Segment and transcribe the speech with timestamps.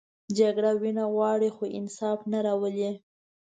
[0.37, 2.91] جګړه وینه غواړي، خو انصاف نه راولي